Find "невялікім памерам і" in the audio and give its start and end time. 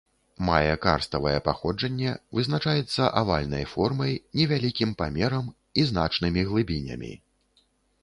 4.41-5.89